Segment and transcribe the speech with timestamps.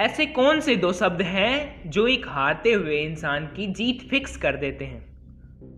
[0.00, 4.56] ऐसे कौन से दो शब्द हैं जो एक हारते हुए इंसान की जीत फिक्स कर
[4.56, 5.18] देते हैं?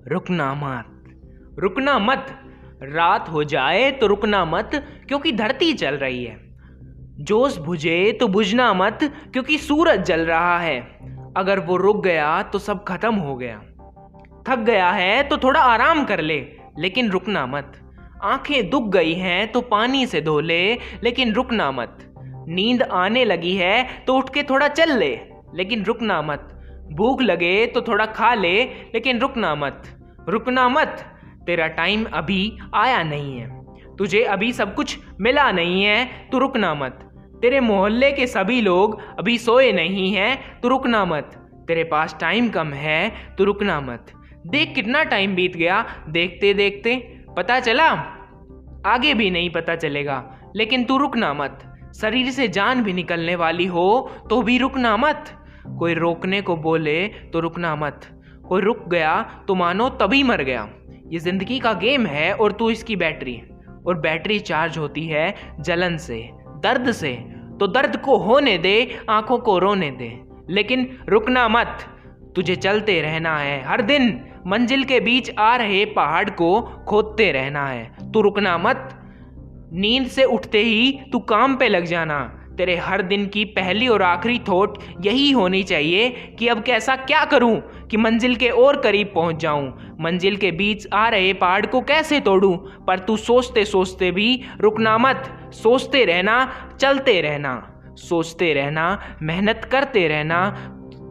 [0.06, 1.04] रुकना मत।
[1.58, 2.26] रुकना मत।
[2.82, 4.70] रात हो जाए तो रुकना मत,
[5.08, 6.36] क्योंकि धरती चल रही है।
[7.18, 8.98] जोश बुझे तो बुझना मत,
[9.32, 10.80] क्योंकि सूरज जल रहा है।
[11.36, 13.62] अगर वो रुक गया तो सब खत्म हो गया।
[14.48, 17.72] थक गया है तो थोड़ा आराम कर ले, लेकिन रुकना मत।
[18.22, 22.12] आँखें दुख गई हैं तो पानी से धो ले, लेकिन रुकना मत।
[22.48, 25.18] नींद आने लगी है तो उठ के थोड़ा चल ले।
[25.54, 26.52] लेकिन रुकना मत।
[26.92, 29.82] भूख लगे तो थोड़ा खा ले, लेकिन रुकना मत।
[30.28, 31.04] रुकना मत।
[31.46, 33.48] तेरा टाइम अभी आया नहीं है।
[33.96, 37.02] तुझे अभी सब कुछ मिला नहीं है तो रुकना मत।
[37.42, 41.36] तेरे मोहल्ले के सभी लोग अभी सोए नहीं हैं तो रुकना मत।
[41.68, 44.12] तेरे पास टाइम कम है तो रुकना मत।
[44.46, 46.96] देख कितना टाइम बीत गया देखते देखते
[47.36, 47.88] पता चला?
[48.86, 50.22] आगे भी नहीं पता चलेगा,
[50.56, 53.88] लेकिन तू रुकना मत। शरीर से जान भी निकलने वाली हो
[54.30, 55.30] तो भी रुकना मत।
[55.78, 58.06] कोई रोकने को बोले तो रुकना मत।
[58.48, 60.68] कोई रुक गया तो मानो तभी मर गया।
[61.06, 63.40] ये ज़िंदगी का गेम है, और तू इसकी बैटरी।
[63.86, 66.18] और बैटरी चार्ज होती है जलन से,
[66.62, 67.12] दर्द से।
[67.60, 70.10] तो दर्द को होने दे, आँखों को रोने दे।
[70.50, 71.84] लेकिन रुकना मत।
[72.36, 77.66] तुझे चलते रहना है, हर दिन। मंजिल के बीच आ रहे पहाड़ को खोदते रहना
[77.66, 78.88] है। तू रुकना मत।
[79.76, 84.02] नींद से उठते ही तू काम पे लग जाना। तेरे हर दिन की पहली और
[84.02, 89.12] आखिरी थॉट यही होनी चाहिए कि अब कैसा क्या करूँ कि मंजिल के और करीब
[89.14, 92.56] पहुँच जाऊँ। मंजिल के बीच आ रहे पहाड़ को कैसे तोड़ूं?
[92.56, 100.08] पर तू सोचते सोचते भी रुकना मत। सोचते रहना, चलते रहना। सोचते रहना, मेहनत करते
[100.08, 100.56] रहना,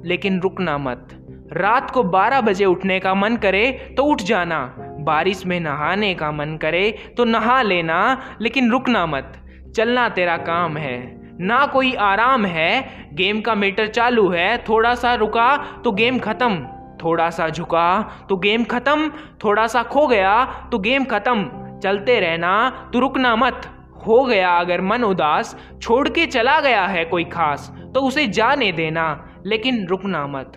[0.06, 1.08] लेकिन रुकना मत।
[1.54, 6.32] रात को 12 बजे उठने का मन करे तो उठ जाना। बारिश में नहाने का
[6.32, 7.98] मन करे तो नहा लेना,
[8.42, 9.34] लेकिन रुकना मत।
[9.76, 10.98] चलना तेरा काम है।
[11.42, 12.72] ना कोई आराम है।
[13.14, 16.66] गेम का मीटर चालू है। थोड़ा सा रुका तो गेम ख़त्म।
[17.04, 19.10] थोड़ा सा झुका तो गेम ख़त्म।
[19.44, 22.54] थोड़ा सा खो गया तो गेम ख़त्म। चलते रहना
[22.94, 23.62] तो रुकना मत।
[24.08, 28.72] हो गया अगर मन उदास, छोड़ के चला गया है कोई खास तो उसे जाने
[28.72, 29.06] देना,
[29.46, 30.52] लेकिन रुकना मत।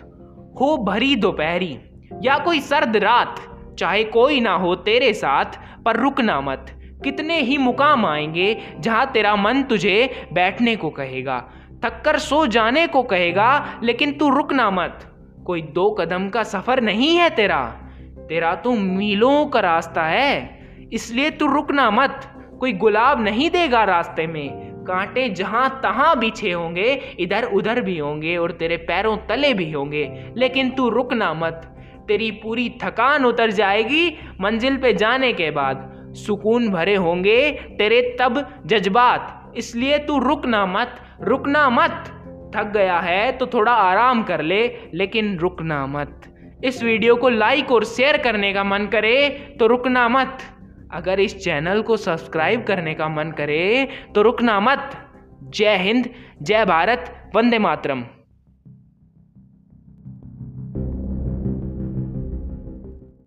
[0.61, 1.77] हो भरी दोपहरी,
[2.23, 3.41] या कोई सर्द रात।
[3.79, 6.65] चाहे कोई ना हो तेरे साथ, पर रुकना मत।
[7.03, 11.39] कितने ही मुकाम आएँगे जहाँ तेरा मन तुझे बैठने को कहेगा,
[11.83, 15.05] थककर सो जाने को कहेगा, लेकिन तू रुकना मत।
[15.45, 17.63] कोई दो कदम का सफ़र नहीं है तेरा।
[18.29, 20.59] तेरा तो मीलों का रास्ता है,
[20.93, 22.21] इसलिए तू रुकना मत।
[22.59, 28.35] कोई गुलाब नहीं देगा रास्ते में। कांटे जहाँ तहां बिछे होंगे इधर उधर भी होंगे
[28.37, 31.75] और तेरे पैरों तले भी होंगे, लेकिन तू रुकना मत।
[32.09, 34.09] तेरी पूरी थकान उतर जाएगी
[34.41, 35.87] मंजिल पे जाने के बाद।
[36.17, 42.15] सुकून भरे होंगे तेरे तब जज्बात। इसलिए तू रुकना मत रुकना मत।
[42.55, 44.61] थक गया है तो थोड़ा आराम कर ले,
[44.93, 46.21] लेकिन रुकना मत।
[46.63, 50.37] इस वीडियो को लाइक और शेयर करने का मन करे तो रुकना मत।
[50.93, 54.91] अगर इस चैनल को सब्सक्राइब करने का मन करे तो रुकना मत।
[55.55, 56.09] जय हिंद,
[56.41, 58.03] जय भारत, वंदे मातरम।